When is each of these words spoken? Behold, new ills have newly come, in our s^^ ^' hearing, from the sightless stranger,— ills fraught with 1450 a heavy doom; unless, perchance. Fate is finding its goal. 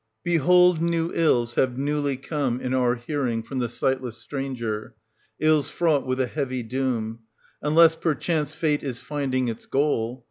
Behold, 0.23 0.81
new 0.81 1.11
ills 1.13 1.53
have 1.53 1.77
newly 1.77 2.17
come, 2.17 2.59
in 2.59 2.73
our 2.73 2.95
s^^ 2.95 2.99
^' 3.01 3.03
hearing, 3.03 3.43
from 3.43 3.59
the 3.59 3.69
sightless 3.69 4.17
stranger,— 4.17 4.95
ills 5.49 5.69
fraught 5.69 6.07
with 6.07 6.17
1450 6.17 6.23
a 6.23 6.35
heavy 6.57 6.63
doom; 6.67 7.19
unless, 7.61 7.95
perchance. 7.95 8.51
Fate 8.51 8.81
is 8.81 8.99
finding 8.99 9.47
its 9.47 9.67
goal. 9.67 10.19